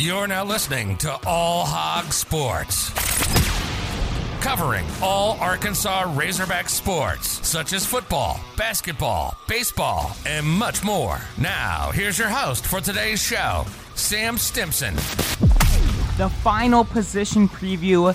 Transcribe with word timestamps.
You're 0.00 0.28
now 0.28 0.44
listening 0.44 0.96
to 0.98 1.18
All 1.26 1.64
Hog 1.66 2.12
Sports. 2.12 2.90
Covering 4.40 4.86
all 5.02 5.36
Arkansas 5.40 6.12
Razorback 6.14 6.68
sports, 6.68 7.44
such 7.44 7.72
as 7.72 7.84
football, 7.84 8.38
basketball, 8.56 9.36
baseball, 9.48 10.16
and 10.24 10.46
much 10.46 10.84
more. 10.84 11.20
Now, 11.36 11.90
here's 11.92 12.16
your 12.16 12.28
host 12.28 12.64
for 12.64 12.80
today's 12.80 13.20
show, 13.20 13.64
Sam 13.96 14.38
Stimson. 14.38 14.94
The 16.16 16.30
final 16.44 16.84
position 16.84 17.48
preview 17.48 18.14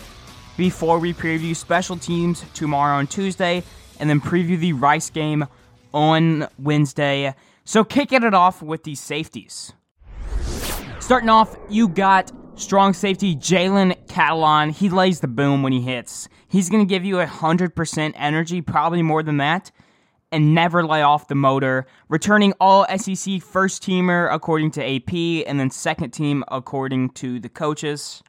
before 0.56 1.00
we 1.00 1.14
preview 1.14 1.54
special 1.54 1.98
teams 1.98 2.46
tomorrow 2.54 2.96
on 2.96 3.08
Tuesday 3.08 3.62
and 4.00 4.10
then 4.10 4.22
preview 4.22 4.58
the 4.58 4.72
Rice 4.72 5.10
game 5.10 5.46
on 5.94 6.48
Wednesday. 6.58 7.36
So, 7.66 7.84
kicking 7.84 8.24
it 8.24 8.34
off 8.34 8.62
with 8.62 8.86
these 8.86 9.02
safeties. 9.02 9.74
Starting 11.04 11.28
off, 11.28 11.58
you 11.68 11.90
got 11.90 12.32
strong 12.56 12.94
safety 12.94 13.36
Jalen 13.36 14.06
Catalon. 14.06 14.72
He 14.72 14.88
lays 14.88 15.20
the 15.20 15.28
boom 15.28 15.62
when 15.62 15.74
he 15.74 15.82
hits. 15.82 16.30
He's 16.48 16.70
going 16.70 16.82
to 16.82 16.90
give 16.90 17.04
you 17.04 17.16
100% 17.16 18.14
energy, 18.16 18.62
probably 18.62 19.02
more 19.02 19.22
than 19.22 19.36
that, 19.36 19.70
and 20.32 20.56
never 20.56 20.88
lay 20.88 21.02
off 21.02 21.28
the 21.28 21.36
motor. 21.36 21.88
Returning 22.08 22.54
all 22.62 22.86
SEC 22.98 23.42
first 23.42 23.84
teamer 23.84 24.34
according 24.34 24.72
to 24.72 24.82
AP, 24.82 25.46
and 25.46 25.60
then 25.60 25.70
second 25.72 26.12
team 26.12 26.46
according 26.48 27.10
to 27.10 27.38
the 27.38 27.50
coaches. 27.50 28.24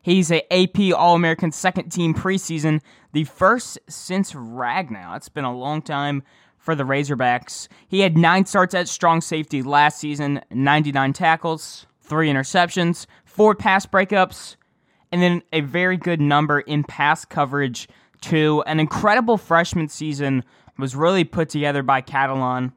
He's 0.00 0.30
a 0.30 0.46
AP 0.54 0.94
All 0.96 1.16
American 1.16 1.50
second 1.50 1.90
team 1.90 2.14
preseason, 2.14 2.82
the 3.14 3.24
first 3.24 3.80
since 3.88 4.32
Ragnow. 4.32 5.16
It's 5.16 5.28
been 5.28 5.44
a 5.44 5.52
long 5.52 5.82
time 5.82 6.22
for 6.56 6.76
the 6.76 6.84
Razorbacks. 6.84 7.66
He 7.88 8.00
had 8.00 8.16
nine 8.16 8.46
starts 8.46 8.76
at 8.76 8.86
strong 8.86 9.20
safety 9.20 9.60
last 9.60 9.98
season, 9.98 10.40
99 10.52 11.12
tackles 11.12 11.86
three 12.06 12.28
interceptions, 12.28 13.06
four 13.24 13.54
pass 13.54 13.86
breakups, 13.86 14.56
and 15.12 15.22
then 15.22 15.42
a 15.52 15.60
very 15.60 15.96
good 15.96 16.20
number 16.20 16.60
in 16.60 16.84
pass 16.84 17.24
coverage, 17.24 17.88
too. 18.20 18.62
An 18.66 18.80
incredible 18.80 19.36
freshman 19.36 19.88
season 19.88 20.44
was 20.78 20.96
really 20.96 21.24
put 21.24 21.48
together 21.48 21.82
by 21.82 22.02
Catalon, 22.02 22.72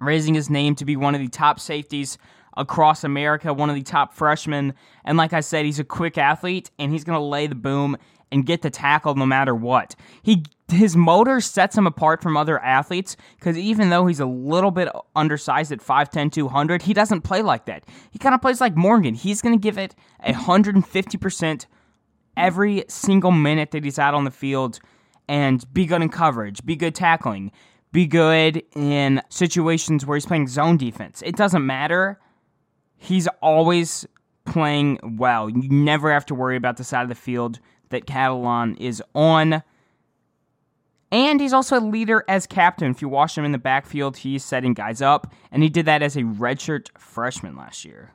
raising 0.00 0.34
his 0.34 0.50
name 0.50 0.74
to 0.76 0.84
be 0.84 0.96
one 0.96 1.14
of 1.14 1.20
the 1.20 1.28
top 1.28 1.60
safeties 1.60 2.18
across 2.56 3.04
America, 3.04 3.52
one 3.52 3.68
of 3.68 3.74
the 3.74 3.82
top 3.82 4.14
freshmen. 4.14 4.74
And 5.04 5.18
like 5.18 5.32
I 5.32 5.40
said, 5.40 5.64
he's 5.64 5.78
a 5.78 5.84
quick 5.84 6.18
athlete 6.18 6.70
and 6.78 6.92
he's 6.92 7.04
going 7.04 7.18
to 7.18 7.24
lay 7.24 7.46
the 7.46 7.54
boom 7.54 7.96
and 8.32 8.44
get 8.44 8.62
the 8.62 8.70
tackle 8.70 9.14
no 9.14 9.26
matter 9.26 9.54
what. 9.54 9.94
He 10.22 10.44
his 10.68 10.96
motor 10.96 11.40
sets 11.40 11.78
him 11.78 11.86
apart 11.86 12.20
from 12.20 12.36
other 12.36 12.58
athletes 12.60 13.16
because 13.38 13.56
even 13.56 13.90
though 13.90 14.06
he's 14.06 14.18
a 14.18 14.26
little 14.26 14.72
bit 14.72 14.88
undersized 15.14 15.70
at 15.70 15.78
5'10, 15.78 16.32
200, 16.32 16.82
he 16.82 16.92
doesn't 16.92 17.20
play 17.20 17.40
like 17.40 17.66
that. 17.66 17.84
He 18.10 18.18
kind 18.18 18.34
of 18.34 18.42
plays 18.42 18.60
like 18.60 18.76
Morgan. 18.76 19.14
He's 19.14 19.40
going 19.40 19.56
to 19.56 19.62
give 19.62 19.78
it 19.78 19.94
150% 20.24 21.66
every 22.36 22.84
single 22.88 23.30
minute 23.30 23.70
that 23.70 23.84
he's 23.84 23.98
out 23.98 24.14
on 24.14 24.24
the 24.24 24.30
field 24.32 24.80
and 25.28 25.72
be 25.72 25.86
good 25.86 26.02
in 26.02 26.08
coverage, 26.08 26.64
be 26.64 26.74
good 26.74 26.94
tackling, 26.94 27.52
be 27.92 28.06
good 28.06 28.62
in 28.74 29.22
situations 29.28 30.04
where 30.04 30.16
he's 30.16 30.26
playing 30.26 30.48
zone 30.48 30.76
defense. 30.76 31.22
It 31.24 31.36
doesn't 31.36 31.64
matter. 31.64 32.18
He's 32.96 33.28
always 33.42 34.06
playing 34.44 34.98
well. 35.18 35.50
You 35.50 35.68
never 35.68 36.12
have 36.12 36.26
to 36.26 36.34
worry 36.34 36.56
about 36.56 36.76
the 36.76 36.84
side 36.84 37.02
of 37.02 37.08
the 37.08 37.14
field 37.14 37.60
that 37.90 38.06
Catalon 38.06 38.76
is 38.78 39.02
on. 39.14 39.62
And 41.12 41.40
he's 41.40 41.52
also 41.52 41.78
a 41.78 41.80
leader 41.80 42.24
as 42.28 42.46
captain. 42.46 42.90
If 42.90 43.02
you 43.02 43.08
watch 43.08 43.36
him 43.36 43.44
in 43.44 43.52
the 43.52 43.58
backfield, 43.58 44.18
he's 44.18 44.44
setting 44.44 44.74
guys 44.74 45.00
up, 45.00 45.32
and 45.52 45.62
he 45.62 45.68
did 45.68 45.86
that 45.86 46.02
as 46.02 46.16
a 46.16 46.22
redshirt 46.22 46.88
freshman 46.98 47.56
last 47.56 47.84
year. 47.84 48.12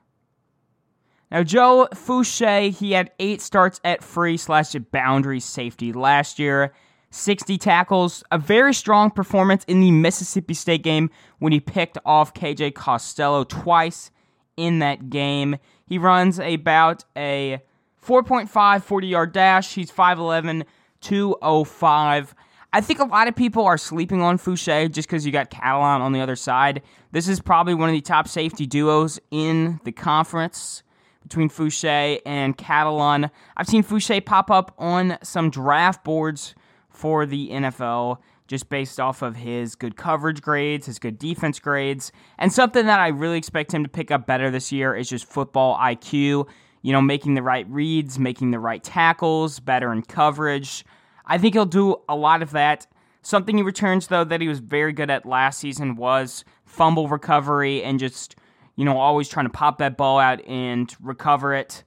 Now, 1.32 1.44
Joe 1.44 1.88
Foucha, 1.94 2.72
he 2.72 2.92
had 2.92 3.12
eight 3.18 3.42
starts 3.42 3.80
at 3.86 4.04
free 4.04 4.36
slash 4.36 4.74
boundary 4.74 5.40
safety 5.40 5.94
last 5.94 6.40
year, 6.40 6.74
60 7.12 7.58
tackles, 7.58 8.24
a 8.32 8.38
very 8.38 8.74
strong 8.74 9.10
performance 9.10 9.64
in 9.66 9.80
the 9.80 9.92
Mississippi 9.92 10.54
State 10.54 10.84
game 10.84 11.10
when 11.40 11.54
he 11.54 11.62
picked 11.62 11.98
off 12.06 12.34
KJ 12.34 12.76
Costello 12.76 13.46
twice 13.46 14.12
in 14.58 14.80
that 14.80 15.10
game. 15.10 15.58
He 15.86 15.98
runs 15.98 16.40
about 16.40 17.06
a 17.16 17.60
4.5 18.06 18.84
40 18.84 19.08
yard 19.08 19.32
dash. 19.32 19.74
He's 19.74 19.92
5'11, 19.92 20.66
205. 21.02 22.36
I 22.74 22.80
think 22.80 23.00
a 23.00 23.06
lot 23.06 23.28
of 23.28 23.36
people 23.36 23.66
are 23.66 23.78
sleeping 23.78 24.22
on 24.22 24.38
Foucha 24.38 24.90
just 24.90 25.10
because 25.10 25.26
you 25.26 25.32
got 25.32 25.52
Catalon 25.52 26.00
on 26.00 26.14
the 26.14 26.22
other 26.22 26.38
side. 26.38 26.82
This 27.12 27.28
is 27.28 27.42
probably 27.42 27.74
one 27.74 27.90
of 27.90 27.94
the 27.94 28.02
top 28.02 28.30
safety 28.30 28.66
duos 28.66 29.20
in 29.30 29.82
the 29.84 29.92
conference 29.92 30.84
between 31.22 31.50
Foucha 31.50 32.20
and 32.26 32.58
Catalon. 32.58 33.30
I've 33.58 33.68
seen 33.68 33.84
Foucha 33.84 34.26
pop 34.26 34.50
up 34.50 34.74
on 34.78 35.18
some 35.22 35.50
draft 35.50 36.06
boards 36.06 36.56
for 36.90 37.26
the 37.26 37.50
NFL 37.50 38.20
just 38.52 38.70
based 38.70 39.00
off 39.00 39.24
of 39.24 39.38
his 39.38 39.74
good 39.74 39.96
coverage 39.96 40.42
grades, 40.44 40.86
his 40.86 41.00
good 41.00 41.18
defense 41.18 41.60
grades, 41.60 42.12
and 42.38 42.54
something 42.54 42.86
that 42.86 43.00
I 43.00 43.08
really 43.08 43.40
expect 43.40 43.74
him 43.74 43.82
to 43.82 43.90
pick 43.90 44.12
up 44.12 44.28
better 44.28 44.52
this 44.52 44.72
year 44.72 44.96
is 44.96 45.10
just 45.10 45.26
football 45.26 45.76
IQ 45.78 46.48
you 46.82 46.92
know, 46.92 47.02
making 47.02 47.36
the 47.36 47.44
right 47.44 47.68
reads, 47.70 48.18
making 48.18 48.52
the 48.52 48.60
right 48.60 48.84
tackles, 48.84 49.60
better 49.60 49.92
in 49.92 50.02
coverage. 50.02 50.86
I 51.26 51.38
think 51.38 51.54
he'll 51.54 51.66
do 51.66 51.98
a 52.10 52.16
lot 52.16 52.42
of 52.42 52.52
that. 52.52 52.88
Something 53.22 53.58
he 53.58 53.64
returns, 53.64 54.08
though, 54.08 54.24
that 54.24 54.42
he 54.42 54.48
was 54.48 54.60
very 54.60 54.94
good 54.94 55.12
at 55.12 55.26
last 55.26 55.60
season 55.60 55.96
was 55.96 56.44
fumble 56.66 57.08
recovery 57.08 57.84
and 57.84 58.00
just, 58.00 58.36
you 58.76 58.86
know, 58.86 58.98
always 58.98 59.30
trying 59.30 59.46
to 59.46 59.52
pop 59.52 59.78
that 59.78 59.96
ball 59.96 60.18
out 60.18 60.44
and 60.48 60.96
recover 61.00 61.54
it. 61.54 61.84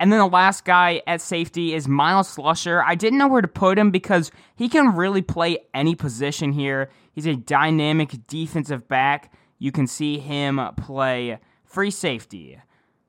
And 0.00 0.10
then 0.10 0.18
the 0.18 0.26
last 0.26 0.64
guy 0.64 1.02
at 1.06 1.20
safety 1.20 1.74
is 1.74 1.86
Myles 1.86 2.34
Slusher. 2.34 2.82
I 2.82 2.94
didn't 2.94 3.18
know 3.18 3.28
where 3.28 3.42
to 3.42 3.46
put 3.48 3.78
him 3.78 3.90
because 3.90 4.30
he 4.56 4.66
can 4.66 4.96
really 4.96 5.20
play 5.20 5.58
any 5.74 5.94
position 5.94 6.52
here. 6.52 6.88
He's 7.12 7.26
a 7.26 7.36
dynamic 7.36 8.26
defensive 8.26 8.88
back. 8.88 9.30
You 9.58 9.70
can 9.70 9.86
see 9.86 10.18
him 10.18 10.58
play 10.78 11.38
free 11.66 11.90
safety, 11.90 12.58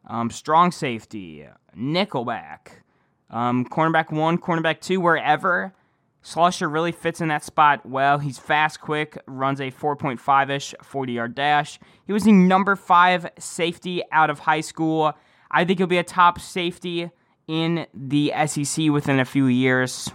um, 0.05 0.29
strong 0.29 0.73
safety, 0.73 1.47
nickelback, 1.77 2.81
um, 3.29 3.63
cornerback 3.63 4.11
one, 4.11 4.37
cornerback 4.37 4.81
two, 4.81 4.99
wherever. 4.99 5.73
Slusher 6.21 6.69
really 6.71 6.91
fits 6.91 7.21
in 7.21 7.29
that 7.29 7.45
spot 7.45 7.85
well. 7.85 8.19
He's 8.19 8.37
fast, 8.37 8.81
quick, 8.81 9.17
runs 9.27 9.61
a 9.61 9.71
4.5 9.71 10.49
ish 10.49 10.75
40 10.83 11.13
yard 11.13 11.35
dash. 11.35 11.79
He 12.05 12.11
was 12.11 12.25
the 12.25 12.33
number 12.33 12.75
five 12.75 13.27
safety 13.39 14.03
out 14.11 14.29
of 14.29 14.39
high 14.39 14.59
school. 14.59 15.13
I 15.51 15.65
think 15.65 15.79
he'll 15.79 15.87
be 15.87 15.97
a 15.97 16.03
top 16.03 16.39
safety 16.39 17.11
in 17.47 17.85
the 17.93 18.33
SEC 18.45 18.89
within 18.89 19.19
a 19.19 19.25
few 19.25 19.47
years. 19.47 20.09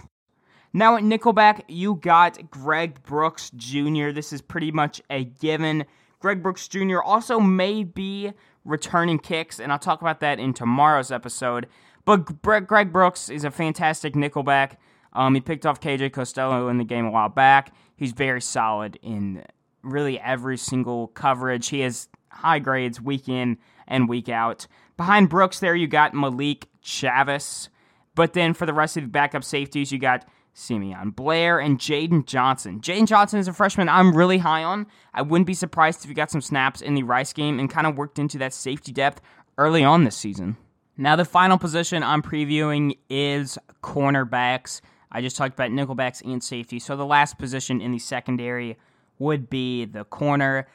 Now 0.73 0.97
at 0.97 1.03
Nickelback, 1.03 1.63
you 1.67 1.95
got 1.95 2.49
Greg 2.49 3.01
Brooks 3.03 3.51
Jr. 3.55 4.11
This 4.11 4.33
is 4.33 4.41
pretty 4.41 4.71
much 4.71 5.01
a 5.09 5.25
given. 5.25 5.85
Greg 6.19 6.41
Brooks 6.41 6.67
Jr. 6.67 7.01
also 7.01 7.39
may 7.39 7.83
be 7.83 8.33
returning 8.65 9.19
kicks, 9.19 9.59
and 9.59 9.71
I'll 9.71 9.79
talk 9.79 10.01
about 10.01 10.19
that 10.19 10.39
in 10.39 10.53
tomorrow's 10.53 11.11
episode. 11.11 11.67
But 12.05 12.41
Greg 12.41 12.91
Brooks 12.91 13.29
is 13.29 13.43
a 13.43 13.51
fantastic 13.51 14.13
nickelback. 14.13 14.77
Um, 15.13 15.35
he 15.35 15.41
picked 15.41 15.65
off 15.65 15.79
KJ 15.79 16.13
Costello 16.13 16.69
in 16.69 16.77
the 16.77 16.83
game 16.83 17.05
a 17.05 17.11
while 17.11 17.29
back. 17.29 17.73
He's 17.95 18.11
very 18.11 18.41
solid 18.41 18.99
in 19.01 19.43
really 19.83 20.19
every 20.19 20.57
single 20.57 21.07
coverage. 21.07 21.69
He 21.69 21.81
has 21.81 22.07
high 22.29 22.59
grades 22.59 23.01
week 23.01 23.27
in 23.27 23.57
and 23.87 24.09
week 24.09 24.29
out. 24.29 24.67
Behind 24.95 25.29
Brooks, 25.29 25.59
there 25.59 25.75
you 25.75 25.87
got 25.87 26.13
Malik 26.13 26.67
Chavis. 26.83 27.69
But 28.15 28.33
then 28.33 28.53
for 28.53 28.65
the 28.65 28.73
rest 28.73 28.97
of 28.97 29.03
the 29.03 29.09
backup 29.09 29.43
safeties, 29.43 29.91
you 29.91 29.99
got 29.99 30.25
Simeon 30.57 31.11
Blair, 31.11 31.59
and 31.59 31.77
Jaden 31.77 32.25
Johnson. 32.25 32.81
Jaden 32.81 33.05
Johnson 33.05 33.39
is 33.39 33.47
a 33.47 33.53
freshman 33.53 33.87
I'm 33.87 34.17
really 34.17 34.39
high 34.39 34.63
on. 34.63 34.87
I 35.13 35.21
wouldn't 35.21 35.45
be 35.45 35.53
surprised 35.53 36.03
if 36.03 36.09
he 36.09 36.15
got 36.15 36.31
some 36.31 36.41
snaps 36.41 36.81
in 36.81 36.95
the 36.95 37.03
Rice 37.03 37.31
game 37.31 37.59
and 37.59 37.69
kind 37.69 37.85
of 37.85 37.95
worked 37.95 38.17
into 38.17 38.39
that 38.39 38.53
safety 38.53 38.91
depth 38.91 39.21
early 39.59 39.83
on 39.83 40.03
this 40.03 40.17
season. 40.17 40.57
Now, 40.97 41.15
the 41.15 41.25
final 41.25 41.59
position 41.59 42.01
I'm 42.01 42.23
previewing 42.23 42.97
is 43.07 43.59
cornerbacks. 43.83 44.81
I 45.11 45.21
just 45.21 45.37
talked 45.37 45.53
about 45.53 45.69
nickelbacks 45.69 46.23
and 46.25 46.43
safety. 46.43 46.79
So 46.79 46.97
the 46.97 47.05
last 47.05 47.37
position 47.37 47.79
in 47.79 47.91
the 47.91 47.99
secondary 47.99 48.77
would 49.19 49.51
be 49.51 49.85
the 49.85 50.05
corner. 50.05 50.67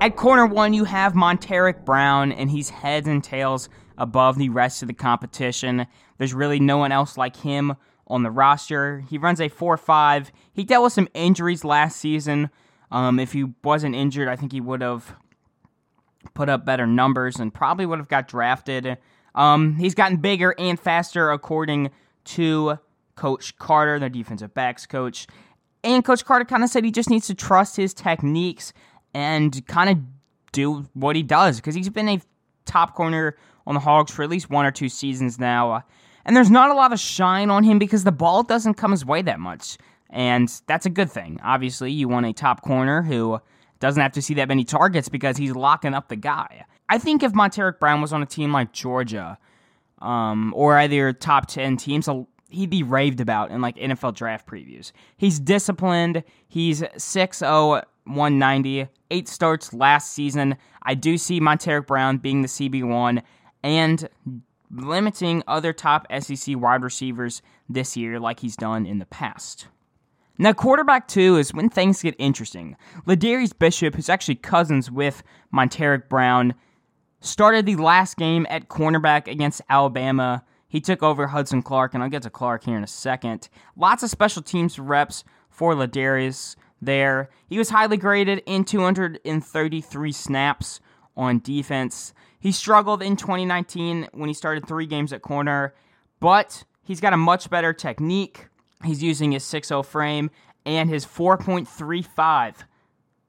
At 0.00 0.16
corner 0.16 0.46
one, 0.46 0.72
you 0.72 0.84
have 0.84 1.12
Montaric 1.12 1.84
Brown, 1.84 2.32
and 2.32 2.50
he's 2.50 2.70
heads 2.70 3.06
and 3.06 3.22
tails 3.22 3.68
above 3.98 4.38
the 4.38 4.48
rest 4.48 4.80
of 4.80 4.88
the 4.88 4.94
competition. 4.94 5.86
There's 6.16 6.32
really 6.32 6.58
no 6.58 6.78
one 6.78 6.90
else 6.90 7.18
like 7.18 7.36
him 7.36 7.76
on 8.06 8.22
the 8.22 8.30
roster. 8.30 9.04
He 9.10 9.18
runs 9.18 9.42
a 9.42 9.50
4 9.50 9.76
5. 9.76 10.32
He 10.54 10.64
dealt 10.64 10.84
with 10.84 10.94
some 10.94 11.08
injuries 11.12 11.64
last 11.64 11.98
season. 11.98 12.48
Um, 12.90 13.18
if 13.18 13.34
he 13.34 13.44
wasn't 13.62 13.94
injured, 13.94 14.26
I 14.26 14.36
think 14.36 14.52
he 14.52 14.60
would 14.62 14.80
have 14.80 15.14
put 16.32 16.48
up 16.48 16.64
better 16.64 16.86
numbers 16.86 17.36
and 17.36 17.52
probably 17.52 17.84
would 17.84 17.98
have 17.98 18.08
got 18.08 18.26
drafted. 18.26 18.96
Um, 19.34 19.76
he's 19.76 19.94
gotten 19.94 20.16
bigger 20.16 20.54
and 20.58 20.80
faster, 20.80 21.30
according 21.30 21.90
to 22.24 22.78
Coach 23.16 23.58
Carter, 23.58 23.98
the 23.98 24.08
defensive 24.08 24.54
backs 24.54 24.86
coach. 24.86 25.26
And 25.84 26.02
Coach 26.04 26.24
Carter 26.24 26.46
kind 26.46 26.64
of 26.64 26.70
said 26.70 26.84
he 26.84 26.90
just 26.90 27.10
needs 27.10 27.26
to 27.26 27.34
trust 27.34 27.76
his 27.76 27.92
techniques 27.92 28.72
and 29.14 29.66
kind 29.66 29.90
of 29.90 29.98
do 30.52 30.86
what 30.94 31.16
he 31.16 31.22
does 31.22 31.56
because 31.56 31.74
he's 31.74 31.88
been 31.88 32.08
a 32.08 32.20
top 32.64 32.94
corner 32.94 33.36
on 33.66 33.74
the 33.74 33.80
Hogs 33.80 34.12
for 34.12 34.22
at 34.22 34.30
least 34.30 34.50
one 34.50 34.66
or 34.66 34.70
two 34.70 34.88
seasons 34.88 35.38
now. 35.38 35.84
And 36.24 36.36
there's 36.36 36.50
not 36.50 36.70
a 36.70 36.74
lot 36.74 36.92
of 36.92 37.00
shine 37.00 37.50
on 37.50 37.64
him 37.64 37.78
because 37.78 38.04
the 38.04 38.12
ball 38.12 38.42
doesn't 38.42 38.74
come 38.74 38.90
his 38.90 39.04
way 39.04 39.22
that 39.22 39.40
much. 39.40 39.78
And 40.10 40.52
that's 40.66 40.86
a 40.86 40.90
good 40.90 41.10
thing. 41.10 41.40
Obviously, 41.42 41.92
you 41.92 42.08
want 42.08 42.26
a 42.26 42.32
top 42.32 42.62
corner 42.62 43.02
who 43.02 43.40
doesn't 43.78 44.02
have 44.02 44.12
to 44.12 44.22
see 44.22 44.34
that 44.34 44.48
many 44.48 44.64
targets 44.64 45.08
because 45.08 45.36
he's 45.36 45.54
locking 45.54 45.94
up 45.94 46.08
the 46.08 46.16
guy. 46.16 46.64
I 46.88 46.98
think 46.98 47.22
if 47.22 47.32
Montaric 47.32 47.78
Brown 47.78 48.00
was 48.00 48.12
on 48.12 48.22
a 48.22 48.26
team 48.26 48.52
like 48.52 48.72
Georgia, 48.72 49.38
um, 50.00 50.52
or 50.56 50.76
either 50.78 51.12
top 51.12 51.46
10 51.46 51.76
teams, 51.76 52.08
he'd 52.48 52.70
be 52.70 52.82
raved 52.82 53.20
about 53.20 53.50
in 53.50 53.60
like 53.60 53.76
NFL 53.76 54.14
draft 54.14 54.46
previews. 54.46 54.92
He's 55.16 55.38
disciplined. 55.38 56.24
He's 56.48 56.82
6'0, 56.82 57.82
190, 58.10 58.88
eight 59.10 59.28
starts 59.28 59.72
last 59.72 60.12
season. 60.12 60.56
I 60.82 60.94
do 60.94 61.18
see 61.18 61.40
Montaric 61.40 61.86
Brown 61.86 62.18
being 62.18 62.42
the 62.42 62.48
CB1 62.48 63.22
and 63.62 64.08
limiting 64.70 65.42
other 65.46 65.72
top 65.72 66.06
SEC 66.20 66.56
wide 66.56 66.82
receivers 66.82 67.42
this 67.68 67.96
year 67.96 68.20
like 68.20 68.40
he's 68.40 68.56
done 68.56 68.86
in 68.86 68.98
the 68.98 69.06
past. 69.06 69.68
Now, 70.38 70.54
quarterback 70.54 71.06
two 71.06 71.36
is 71.36 71.52
when 71.52 71.68
things 71.68 72.02
get 72.02 72.14
interesting. 72.18 72.76
LaDarrius 73.06 73.52
Bishop, 73.58 73.94
who's 73.94 74.08
actually 74.08 74.36
cousins 74.36 74.90
with 74.90 75.22
Montaric 75.54 76.08
Brown, 76.08 76.54
started 77.20 77.66
the 77.66 77.76
last 77.76 78.16
game 78.16 78.46
at 78.48 78.68
cornerback 78.68 79.28
against 79.28 79.60
Alabama. 79.68 80.42
He 80.66 80.80
took 80.80 81.02
over 81.02 81.26
Hudson 81.26 81.60
Clark, 81.62 81.92
and 81.92 82.02
I'll 82.02 82.08
get 82.08 82.22
to 82.22 82.30
Clark 82.30 82.64
here 82.64 82.78
in 82.78 82.84
a 82.84 82.86
second. 82.86 83.50
Lots 83.76 84.02
of 84.02 84.08
special 84.08 84.40
teams 84.40 84.78
reps 84.78 85.24
for 85.50 85.74
Ladarius 85.74 86.56
there. 86.80 87.30
He 87.46 87.58
was 87.58 87.70
highly 87.70 87.96
graded 87.96 88.42
in 88.46 88.64
233 88.64 90.12
snaps 90.12 90.80
on 91.16 91.40
defense. 91.40 92.12
He 92.38 92.52
struggled 92.52 93.02
in 93.02 93.16
2019 93.16 94.08
when 94.12 94.28
he 94.28 94.34
started 94.34 94.66
three 94.66 94.86
games 94.86 95.12
at 95.12 95.22
corner, 95.22 95.74
but 96.20 96.64
he's 96.82 97.00
got 97.00 97.12
a 97.12 97.18
much 97.18 97.50
better 97.50 97.72
technique. 97.72 98.48
He's 98.84 99.02
using 99.02 99.32
his 99.32 99.44
6.0 99.44 99.84
frame 99.84 100.30
and 100.64 100.88
his 100.88 101.04
4.35. 101.04 102.54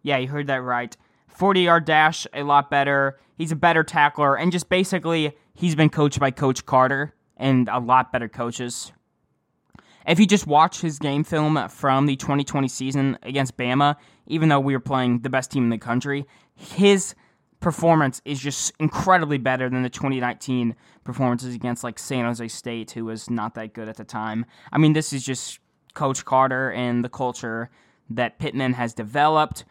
Yeah, 0.04 0.18
you 0.18 0.28
heard 0.28 0.48
that 0.48 0.64
right. 0.64 0.96
40 1.28 1.62
yard 1.62 1.86
dash, 1.86 2.26
a 2.34 2.44
lot 2.44 2.70
better. 2.70 3.20
He's 3.38 3.52
a 3.52 3.56
better 3.56 3.84
tackler, 3.84 4.38
and 4.38 4.52
just 4.52 4.70
basically, 4.70 5.36
he's 5.54 5.76
been 5.76 5.90
coached 5.90 6.20
by 6.20 6.32
Coach 6.32 6.66
Carter 6.66 7.14
and 7.38 7.68
a 7.70 7.80
lot 7.80 8.12
better 8.12 8.30
coaches. 8.30 8.92
If 10.08 10.20
you 10.20 10.26
just 10.26 10.48
watch 10.48 10.82
his 10.82 11.00
game 11.00 11.24
film 11.24 11.68
from 11.70 12.06
the 12.06 12.16
2020 12.16 12.68
season 12.68 13.18
against 13.24 13.58
Bama, 13.58 13.96
even 14.28 14.50
though 14.50 14.60
we 14.60 14.74
were 14.74 14.80
playing 14.80 15.20
the 15.20 15.30
best 15.30 15.52
team 15.52 15.66
in 15.66 15.70
the 15.70 15.78
country, 15.78 16.26
his 16.56 17.16
performance 17.60 18.22
is 18.26 18.40
just 18.40 18.74
incredibly 18.80 19.38
better 19.38 19.70
than 19.70 19.84
the 19.84 19.90
2019 19.90 20.76
performances 21.04 21.56
against 21.56 21.84
like 21.84 22.00
San 22.00 22.26
Jose 22.26 22.48
State, 22.48 22.92
who 22.92 23.06
was 23.06 23.30
not 23.30 23.54
that 23.56 23.74
good 23.74 23.88
at 23.88 23.98
the 23.98 24.04
time. 24.04 24.46
I 24.72 24.78
mean, 24.78 24.94
this 24.94 25.14
is 25.14 25.24
just 25.24 25.60
Coach 25.94 26.26
Carter 26.26 26.72
and 26.72 27.04
the 27.04 27.10
culture 27.10 27.70
that 28.10 28.40
Pittman 28.40 28.74
has 28.74 28.94
developed 28.94 29.64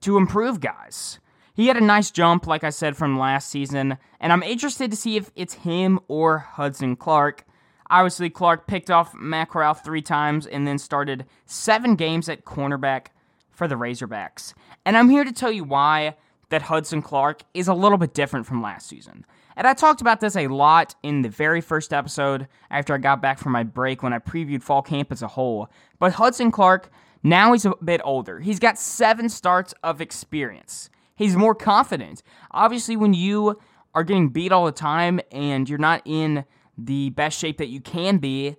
to 0.00 0.16
improve 0.16 0.60
guys. 0.60 1.20
He 1.54 1.68
had 1.68 1.76
a 1.76 1.82
nice 1.82 2.10
jump, 2.10 2.46
like 2.46 2.64
I 2.64 2.70
said, 2.70 2.96
from 2.96 3.18
last 3.18 3.50
season, 3.50 3.98
and 4.20 4.32
I'm 4.32 4.42
interested 4.42 4.90
to 4.90 4.96
see 4.96 5.16
if 5.16 5.30
it's 5.36 5.54
him 5.54 6.00
or 6.08 6.38
Hudson 6.38 6.96
Clark. 6.96 7.44
Obviously, 7.92 8.30
Clark 8.30 8.66
picked 8.66 8.90
off 8.90 9.14
Matt 9.14 9.50
Corral 9.50 9.74
three 9.74 10.00
times 10.00 10.46
and 10.46 10.66
then 10.66 10.78
started 10.78 11.26
seven 11.44 11.94
games 11.94 12.26
at 12.26 12.46
cornerback 12.46 13.08
for 13.50 13.68
the 13.68 13.74
Razorbacks. 13.74 14.54
And 14.86 14.96
I'm 14.96 15.10
here 15.10 15.24
to 15.24 15.32
tell 15.32 15.52
you 15.52 15.62
why 15.62 16.16
that 16.48 16.62
Hudson 16.62 17.02
Clark 17.02 17.42
is 17.52 17.68
a 17.68 17.74
little 17.74 17.98
bit 17.98 18.14
different 18.14 18.46
from 18.46 18.62
last 18.62 18.88
season. 18.88 19.26
And 19.56 19.66
I 19.66 19.74
talked 19.74 20.00
about 20.00 20.20
this 20.20 20.36
a 20.36 20.48
lot 20.48 20.94
in 21.02 21.20
the 21.20 21.28
very 21.28 21.60
first 21.60 21.92
episode 21.92 22.48
after 22.70 22.94
I 22.94 22.98
got 22.98 23.20
back 23.20 23.38
from 23.38 23.52
my 23.52 23.62
break 23.62 24.02
when 24.02 24.14
I 24.14 24.20
previewed 24.20 24.62
fall 24.62 24.80
camp 24.80 25.12
as 25.12 25.20
a 25.20 25.28
whole. 25.28 25.68
But 25.98 26.14
Hudson 26.14 26.50
Clark, 26.50 26.90
now 27.22 27.52
he's 27.52 27.66
a 27.66 27.74
bit 27.84 28.00
older. 28.04 28.40
He's 28.40 28.58
got 28.58 28.78
seven 28.78 29.28
starts 29.28 29.74
of 29.82 30.00
experience. 30.00 30.88
He's 31.14 31.36
more 31.36 31.54
confident. 31.54 32.22
Obviously, 32.52 32.96
when 32.96 33.12
you 33.12 33.60
are 33.94 34.02
getting 34.02 34.30
beat 34.30 34.50
all 34.50 34.64
the 34.64 34.72
time 34.72 35.20
and 35.30 35.68
you're 35.68 35.78
not 35.78 36.00
in 36.06 36.46
the 36.76 37.10
best 37.10 37.38
shape 37.38 37.58
that 37.58 37.68
you 37.68 37.80
can 37.80 38.18
be, 38.18 38.56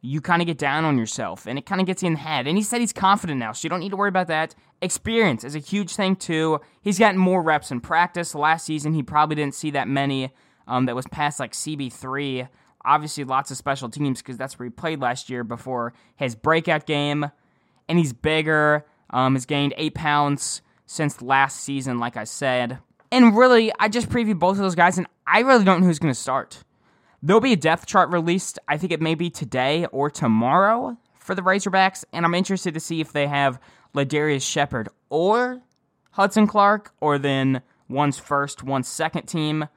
you 0.00 0.20
kind 0.20 0.42
of 0.42 0.46
get 0.46 0.58
down 0.58 0.84
on 0.84 0.98
yourself 0.98 1.46
and 1.46 1.58
it 1.58 1.64
kind 1.64 1.80
of 1.80 1.86
gets 1.86 2.02
you 2.02 2.08
in 2.08 2.14
the 2.14 2.18
head. 2.18 2.46
And 2.46 2.56
he 2.56 2.62
said 2.62 2.80
he's 2.80 2.92
confident 2.92 3.38
now, 3.38 3.52
so 3.52 3.64
you 3.64 3.70
don't 3.70 3.80
need 3.80 3.90
to 3.90 3.96
worry 3.96 4.08
about 4.08 4.26
that. 4.26 4.54
Experience 4.80 5.44
is 5.44 5.54
a 5.54 5.60
huge 5.60 5.94
thing, 5.94 6.16
too. 6.16 6.60
He's 6.80 6.98
gotten 6.98 7.18
more 7.18 7.40
reps 7.40 7.70
in 7.70 7.80
practice. 7.80 8.34
Last 8.34 8.66
season, 8.66 8.94
he 8.94 9.02
probably 9.02 9.36
didn't 9.36 9.54
see 9.54 9.70
that 9.70 9.86
many 9.86 10.32
um, 10.66 10.86
that 10.86 10.96
was 10.96 11.06
past 11.06 11.38
like 11.38 11.52
CB3. 11.52 12.48
Obviously, 12.84 13.22
lots 13.22 13.52
of 13.52 13.56
special 13.56 13.88
teams 13.88 14.20
because 14.20 14.36
that's 14.36 14.58
where 14.58 14.66
he 14.66 14.70
played 14.70 15.00
last 15.00 15.30
year 15.30 15.44
before 15.44 15.94
his 16.16 16.34
breakout 16.34 16.84
game. 16.84 17.30
And 17.88 17.96
he's 17.96 18.12
bigger, 18.12 18.84
um, 19.10 19.34
has 19.34 19.46
gained 19.46 19.74
eight 19.76 19.94
pounds 19.94 20.62
since 20.86 21.22
last 21.22 21.60
season, 21.60 21.98
like 21.98 22.16
I 22.16 22.24
said. 22.24 22.78
And 23.12 23.36
really, 23.36 23.70
I 23.78 23.88
just 23.88 24.08
previewed 24.08 24.40
both 24.40 24.56
of 24.56 24.62
those 24.62 24.74
guys, 24.74 24.98
and 24.98 25.06
I 25.26 25.40
really 25.40 25.64
don't 25.64 25.80
know 25.80 25.86
who's 25.86 25.98
going 26.00 26.12
to 26.12 26.18
start. 26.18 26.64
There'll 27.22 27.40
be 27.40 27.52
a 27.52 27.56
depth 27.56 27.86
chart 27.86 28.10
released. 28.10 28.58
I 28.66 28.76
think 28.76 28.92
it 28.92 29.00
may 29.00 29.14
be 29.14 29.30
today 29.30 29.86
or 29.86 30.10
tomorrow 30.10 30.96
for 31.20 31.36
the 31.36 31.42
Razorbacks, 31.42 32.04
and 32.12 32.24
I'm 32.24 32.34
interested 32.34 32.74
to 32.74 32.80
see 32.80 33.00
if 33.00 33.12
they 33.12 33.28
have 33.28 33.60
LaDarrius 33.94 34.42
Shepard 34.42 34.88
or 35.08 35.62
Hudson 36.12 36.48
Clark, 36.48 36.92
or 37.00 37.18
then 37.18 37.62
one's 37.88 38.18
first, 38.18 38.64
one's 38.64 38.88
second 38.88 39.26
team. 39.26 39.68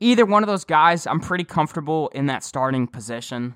Either 0.00 0.24
one 0.24 0.42
of 0.42 0.46
those 0.46 0.64
guys, 0.64 1.06
I'm 1.06 1.20
pretty 1.20 1.44
comfortable 1.44 2.08
in 2.08 2.26
that 2.26 2.42
starting 2.42 2.86
position. 2.86 3.54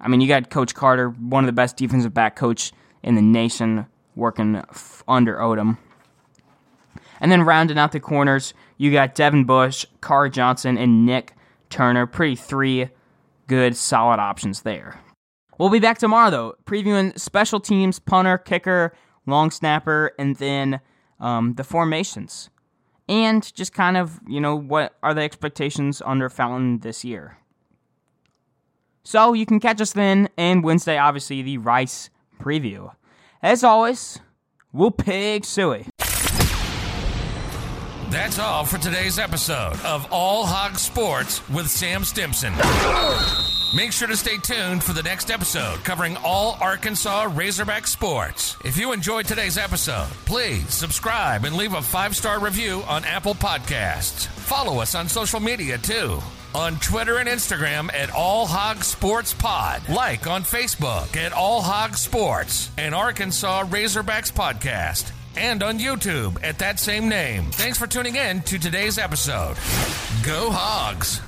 I 0.00 0.08
mean, 0.08 0.20
you 0.20 0.28
got 0.28 0.48
Coach 0.50 0.74
Carter, 0.74 1.10
one 1.10 1.44
of 1.44 1.48
the 1.48 1.52
best 1.52 1.76
defensive 1.76 2.14
back 2.14 2.34
coach 2.34 2.72
in 3.02 3.14
the 3.14 3.22
nation, 3.22 3.86
working 4.16 4.56
f- 4.56 5.02
under 5.06 5.36
Odom. 5.36 5.76
And 7.20 7.30
then 7.30 7.42
rounding 7.42 7.78
out 7.78 7.92
the 7.92 8.00
corners, 8.00 8.54
you 8.78 8.90
got 8.90 9.14
Devin 9.14 9.44
Bush, 9.44 9.84
Khari 10.00 10.32
Johnson, 10.32 10.78
and 10.78 11.04
Nick 11.04 11.34
Turner. 11.70 12.06
Pretty 12.06 12.36
three 12.36 12.88
good, 13.46 13.76
solid 13.76 14.20
options 14.20 14.62
there. 14.62 15.00
We'll 15.58 15.70
be 15.70 15.80
back 15.80 15.98
tomorrow, 15.98 16.30
though, 16.30 16.54
previewing 16.64 17.18
special 17.18 17.58
teams, 17.58 17.98
punter, 17.98 18.38
kicker, 18.38 18.94
long 19.26 19.50
snapper, 19.50 20.12
and 20.18 20.36
then 20.36 20.80
um, 21.18 21.54
the 21.54 21.64
formations. 21.64 22.50
And 23.08 23.52
just 23.54 23.72
kind 23.72 23.96
of, 23.96 24.20
you 24.28 24.40
know, 24.40 24.54
what 24.54 24.94
are 25.02 25.14
the 25.14 25.22
expectations 25.22 26.00
under 26.04 26.28
Fountain 26.28 26.80
this 26.80 27.04
year. 27.04 27.38
So 29.02 29.32
you 29.32 29.46
can 29.46 29.58
catch 29.58 29.80
us 29.80 29.94
then, 29.94 30.28
and 30.36 30.62
Wednesday, 30.62 30.98
obviously, 30.98 31.42
the 31.42 31.58
Rice 31.58 32.10
preview. 32.38 32.94
As 33.42 33.64
always, 33.64 34.20
we'll 34.72 34.90
Pig 34.90 35.42
Sooie. 35.42 35.88
That's 38.10 38.38
all 38.38 38.64
for 38.64 38.78
today's 38.78 39.18
episode 39.18 39.74
of 39.84 40.06
All 40.10 40.46
Hog 40.46 40.78
Sports 40.78 41.46
with 41.50 41.68
Sam 41.68 42.04
Stimson. 42.04 42.54
Make 43.76 43.92
sure 43.92 44.08
to 44.08 44.16
stay 44.16 44.38
tuned 44.38 44.82
for 44.82 44.94
the 44.94 45.02
next 45.02 45.30
episode 45.30 45.84
covering 45.84 46.16
all 46.24 46.56
Arkansas 46.62 47.28
Razorback 47.34 47.86
sports. 47.86 48.56
If 48.64 48.78
you 48.78 48.92
enjoyed 48.92 49.26
today's 49.26 49.58
episode, 49.58 50.08
please 50.24 50.72
subscribe 50.72 51.44
and 51.44 51.54
leave 51.54 51.74
a 51.74 51.82
five 51.82 52.16
star 52.16 52.40
review 52.40 52.82
on 52.88 53.04
Apple 53.04 53.34
Podcasts. 53.34 54.26
Follow 54.26 54.80
us 54.80 54.94
on 54.94 55.06
social 55.08 55.40
media 55.40 55.76
too. 55.76 56.18
On 56.54 56.76
Twitter 56.76 57.18
and 57.18 57.28
Instagram 57.28 57.92
at 57.92 58.10
All 58.14 58.46
Hog 58.46 58.82
Sports 58.84 59.34
Pod. 59.34 59.86
Like 59.86 60.26
on 60.26 60.44
Facebook 60.44 61.14
at 61.18 61.34
All 61.34 61.60
Hog 61.60 61.94
Sports 61.94 62.70
and 62.78 62.94
Arkansas 62.94 63.64
Razorbacks 63.64 64.32
Podcast 64.32 65.12
and 65.36 65.62
on 65.62 65.78
YouTube 65.78 66.42
at 66.42 66.58
that 66.58 66.78
same 66.78 67.08
name. 67.08 67.44
Thanks 67.52 67.78
for 67.78 67.86
tuning 67.86 68.16
in 68.16 68.42
to 68.42 68.58
today's 68.58 68.98
episode. 68.98 69.56
Go 70.22 70.50
Hogs! 70.50 71.27